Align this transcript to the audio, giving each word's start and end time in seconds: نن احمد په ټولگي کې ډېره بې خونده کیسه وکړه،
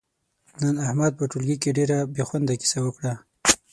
نن 0.61 0.75
احمد 0.87 1.11
په 1.19 1.23
ټولگي 1.31 1.55
کې 1.61 1.75
ډېره 1.77 1.97
بې 2.13 2.23
خونده 2.27 2.53
کیسه 2.61 2.79
وکړه، 2.83 3.13